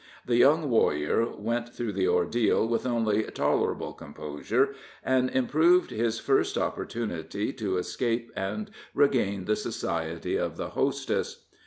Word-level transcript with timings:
The 0.25 0.35
young 0.37 0.67
warrior 0.71 1.27
went 1.37 1.75
through 1.75 1.93
the 1.93 2.07
ordeal 2.07 2.67
with 2.67 2.87
only 2.87 3.21
tolerable 3.25 3.93
composure, 3.93 4.73
and 5.03 5.29
improved 5.29 5.91
his 5.91 6.17
first 6.19 6.57
opportunity 6.57 7.53
to 7.53 7.77
escape 7.77 8.31
and 8.35 8.71
regain 8.95 9.45
the 9.45 9.55
society 9.55 10.37
of 10.37 10.57
the 10.57 10.69
hostess. 10.69 11.45